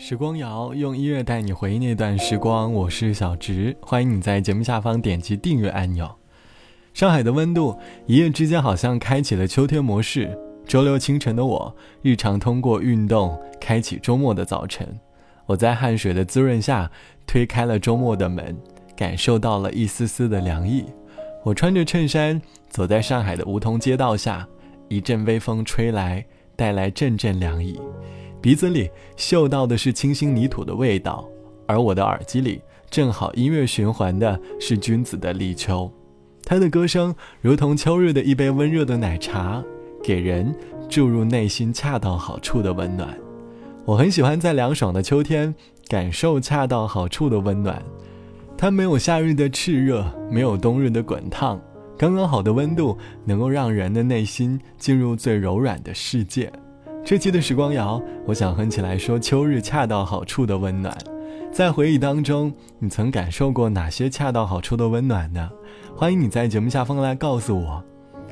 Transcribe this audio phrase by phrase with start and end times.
[0.00, 6.08] 时光谣用音乐带你回忆那段时光，我是小植，欢迎你在节目下方点击订阅按钮。
[6.94, 10.38] 上海的温度一夜之间好像开启了秋天模式。
[10.64, 14.86] 周六清晨的我，日常通过运动开启周末的早晨。
[15.46, 16.88] 我在汗水的滋润下
[17.26, 18.56] 推开了周末的门，
[18.96, 20.84] 感受到了一丝丝的凉意。
[21.42, 24.46] 我穿着衬衫走在上海的梧桐街道下，
[24.86, 26.24] 一阵微风吹来，
[26.54, 27.80] 带来阵阵凉意。
[28.40, 31.28] 鼻子里嗅到的是清新泥土的味道，
[31.66, 35.90] 而我的耳机里正好音乐循环的是君子的立秋，
[36.44, 39.62] 他的歌声如同秋日的一杯温热的奶茶，
[40.02, 40.54] 给人
[40.88, 43.16] 注入内心恰到好处的温暖。
[43.84, 45.52] 我很喜欢在凉爽的秋天
[45.88, 47.82] 感受恰到好处的温暖，
[48.56, 51.60] 它没有夏日的炽热，没有冬日的滚烫，
[51.98, 56.52] 刚刚好的温度能够让人的内心进入最柔软的世界。
[57.04, 60.96] 这期的时光谣，我想哼起来说：秋日恰到好处的温暖。
[61.50, 65.50] 在回忆当中，你曾感受过哪些恰到好处的温暖呢？
[65.96, 67.82] 欢迎你在节目下方来告诉我。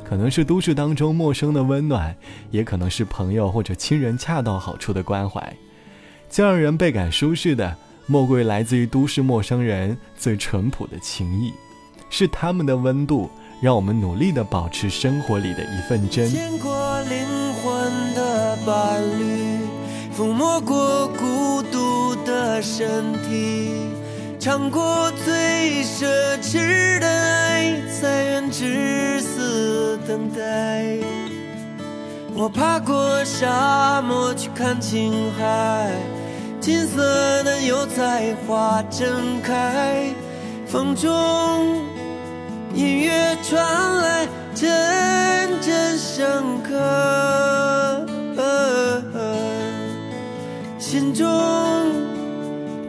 [0.04, 2.14] 可能是都市当中陌生的温暖，
[2.50, 5.56] 也可能是朋友或者亲人恰到好处的关怀。
[6.28, 7.74] 最让人倍感舒适的，
[8.06, 11.52] 莫过于来自于都市陌生人最淳朴的情谊，
[12.10, 13.30] 是他们的温度。
[13.60, 16.28] 让我们努力的保持生活里的一份真。
[16.28, 19.60] 见过灵魂的伴侣，
[20.16, 23.70] 抚摸过孤独的身体，
[24.38, 26.06] 尝过最奢
[26.42, 30.84] 侈的爱，才愿至死等待。
[32.34, 35.90] 我爬过沙漠去看青海，
[36.60, 40.10] 金色的油菜花正开，
[40.66, 41.85] 风中。
[42.76, 44.68] 音乐传来，阵
[45.62, 48.06] 阵深刻，
[50.78, 51.26] 心中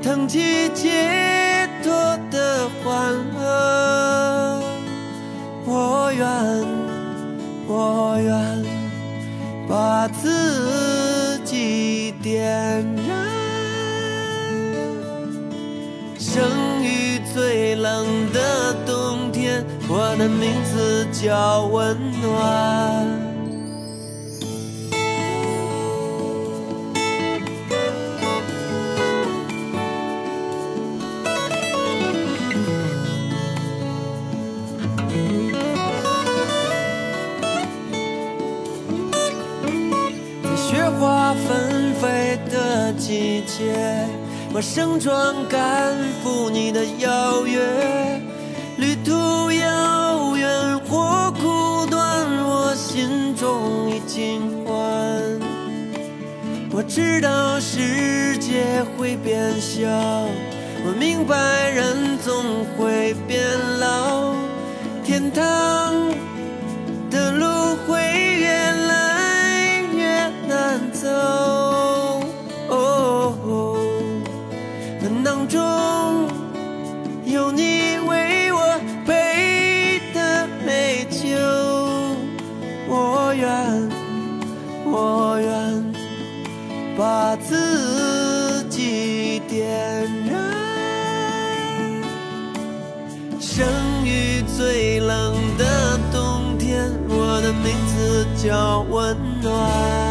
[0.04, 1.90] 腾起解脱
[2.30, 4.62] 的欢乐。
[5.66, 6.28] 我愿，
[7.66, 8.36] 我愿
[9.70, 13.16] 把自己点燃，
[16.20, 16.44] 生
[16.84, 18.47] 于最冷的。
[19.90, 22.28] 我的名字叫温暖。
[40.44, 43.74] 在雪花纷飞的季节，
[44.54, 47.62] 我盛装赶赴你的邀约。
[49.08, 54.76] 路途遥远或苦短，我心中已经欢。
[56.72, 59.88] 我知道世界会变小，
[60.86, 63.42] 我明白人总会变
[63.80, 64.34] 老，
[65.06, 65.87] 天堂
[86.98, 89.68] 把自己点
[90.26, 90.36] 燃，
[93.40, 93.64] 生
[94.04, 100.07] 于最冷的冬天，我的名字叫温暖。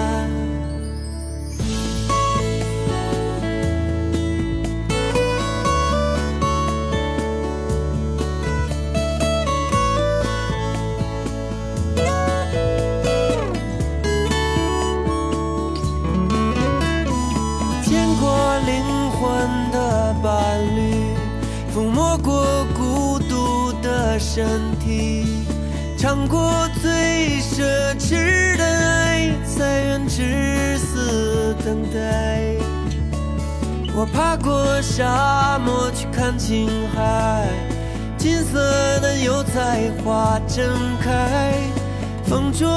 [24.37, 24.45] 身
[24.79, 25.25] 体
[25.97, 27.63] 尝过最奢
[27.99, 32.55] 侈的爱，才愿至死等待。
[33.95, 37.49] 我爬过沙漠去看青海，
[38.19, 38.61] 金色
[39.01, 40.69] 的油菜花正
[41.01, 41.55] 开，
[42.25, 42.69] 风中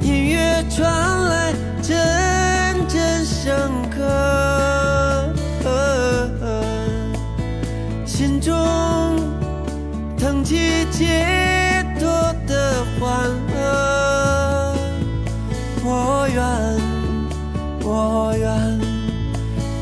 [0.00, 0.88] 音乐传
[1.24, 1.52] 来，
[1.82, 3.56] 阵阵深
[3.90, 5.34] 刻，
[8.06, 8.54] 心中。
[10.26, 12.10] 腾起解脱
[12.48, 14.74] 的欢乐，
[15.84, 16.42] 我愿，
[17.84, 18.50] 我愿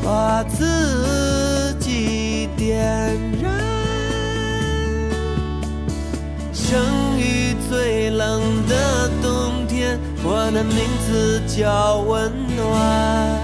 [0.03, 2.77] 把自己点
[3.41, 3.51] 燃，
[6.53, 10.77] 生于最冷的冬天，我的名
[11.07, 13.35] 字叫温暖。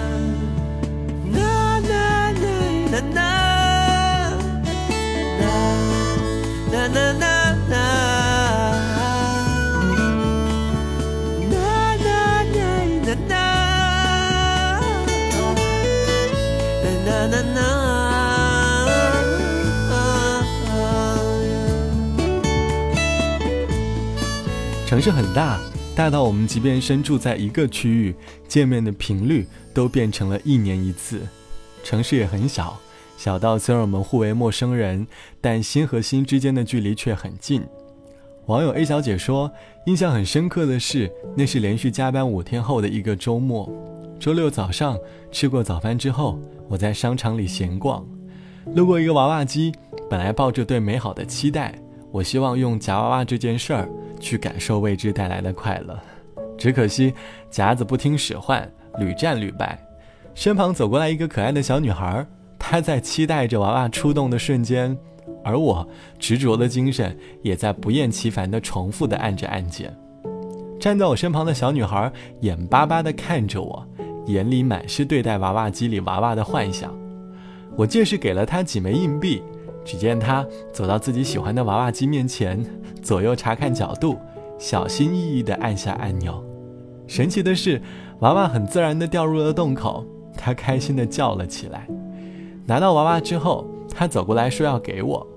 [24.92, 25.58] 城市很大，
[25.96, 28.14] 大到我们即便身处在一个区域，
[28.46, 31.22] 见面的频率都变成了一年一次。
[31.82, 32.78] 城市也很小，
[33.18, 35.08] 小到虽然我们互为陌生人，
[35.40, 37.64] 但心和心之间的距离却很近。
[38.48, 39.50] 网友 A 小姐说，
[39.86, 43.72] 印象很深刻的是，那是连续加班五天后的一个周末。
[44.20, 45.00] 周六早上
[45.32, 48.06] 吃过早饭之后，我在商场里闲逛，
[48.76, 49.72] 路过一个娃娃机，
[50.10, 51.80] 本来抱着对美好的期待，
[52.12, 53.90] 我希望用夹娃娃这件事儿。
[54.22, 56.00] 去感受未知带来的快乐，
[56.58, 57.14] 只可惜
[57.50, 59.78] 夹子不听使唤，屡战屡败。
[60.34, 62.26] 身旁走过来一个可爱的小女孩，
[62.58, 64.98] 她在期待着娃娃出动的瞬间，
[65.44, 65.86] 而我
[66.18, 69.94] 执着的精神也在不厌其烦地重复地按着按键。
[70.80, 73.86] 站在我身旁的小女孩眼巴巴地看着我，
[74.28, 76.98] 眼里满是对待娃娃机里娃娃的幻想。
[77.76, 79.44] 我借势给了她几枚硬币。
[79.84, 82.64] 只见他走到自己喜欢的娃娃机面前，
[83.02, 84.18] 左右查看角度，
[84.58, 86.44] 小心翼翼地按下按钮。
[87.08, 87.82] 神奇的是，
[88.20, 90.06] 娃娃很自然地掉入了洞口，
[90.38, 91.88] 他开心地叫了起来。
[92.66, 95.28] 拿到娃娃之后，他走过来说要给我。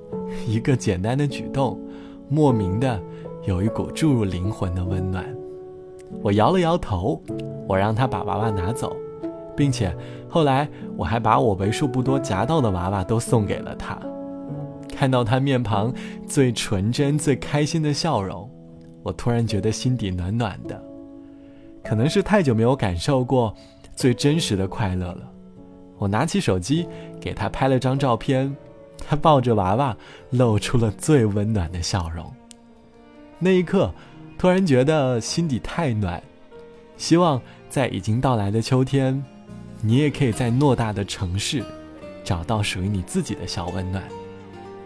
[0.47, 1.81] 一个简单的举动，
[2.29, 3.01] 莫名的
[3.45, 5.25] 有一股注入灵魂的温暖。
[6.23, 7.21] 我摇了摇头，
[7.67, 8.95] 我让他把娃娃拿走，
[9.57, 9.95] 并且
[10.29, 13.99] 后来我还把我为数不多夹到的娃娃都送给了他。
[14.95, 15.93] 看到他面庞
[16.27, 18.49] 最纯真、最开心的笑容，
[19.03, 20.81] 我突然觉得心底暖暖的。
[21.83, 23.55] 可能是太久没有感受过
[23.95, 25.31] 最真实的快乐了。
[25.99, 26.87] 我拿起手机
[27.21, 28.55] 给他拍了张照片，
[29.07, 29.97] 他抱着娃娃，
[30.31, 32.33] 露出了最温暖的笑容。
[33.39, 33.93] 那一刻，
[34.39, 36.23] 突然觉得心底太暖。
[36.97, 39.23] 希望在已经到来的秋天，
[39.83, 41.63] 你也可以在偌大的城市，
[42.23, 44.03] 找到属于你自己的小温暖。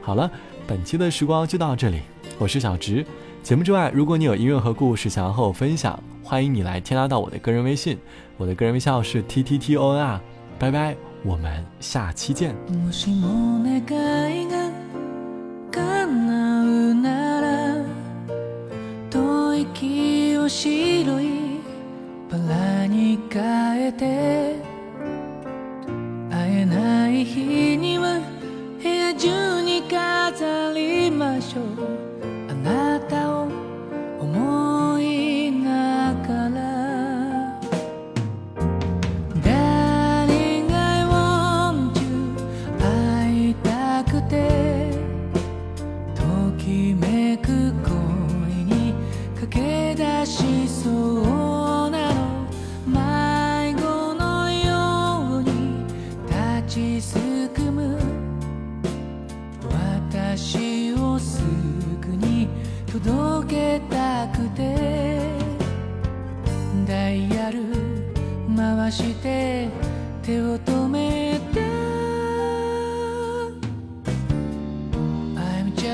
[0.08, 0.30] 好了，
[0.66, 2.00] 本期的时光就到这里，
[2.38, 3.04] 我是小直。
[3.42, 7.98] 节目之外，如果你有音乐和故事想要和我分享，欢迎你来添加到我的个人微信，
[8.38, 10.18] 我的个人微信号是 t t t o n r。
[10.58, 12.56] 拜拜，我们下期见。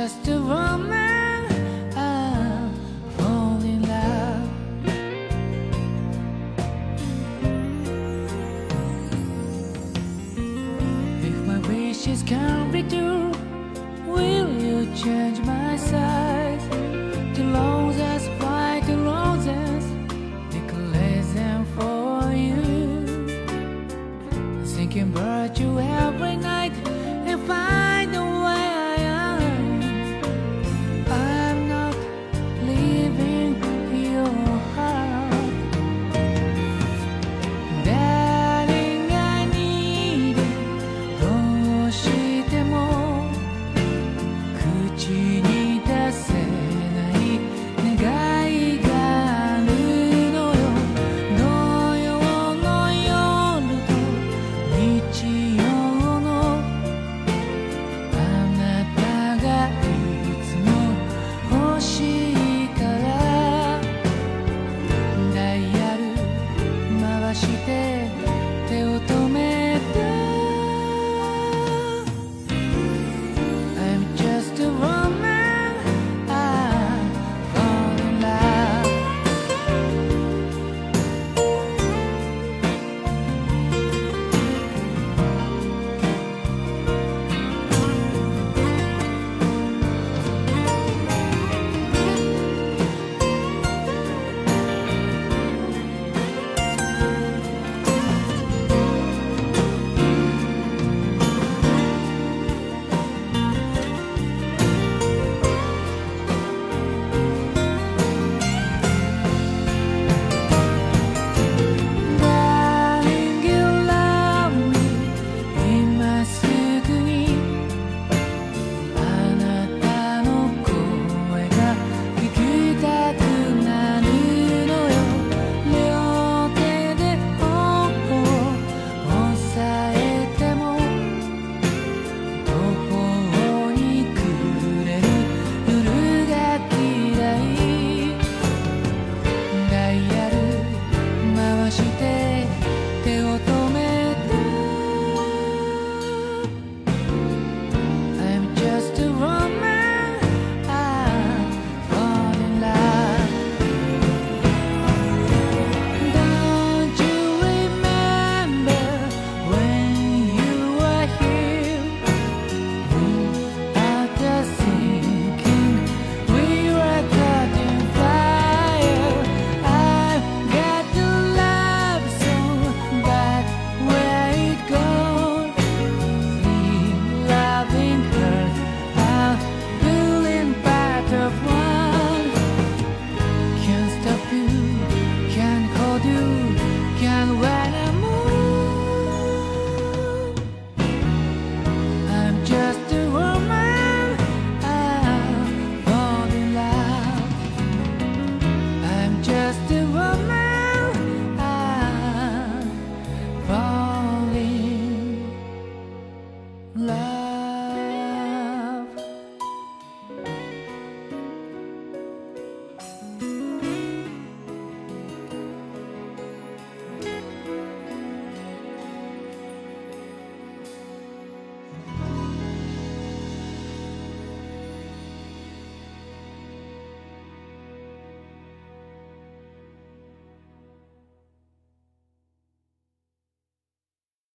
[0.04, 0.63] just a word.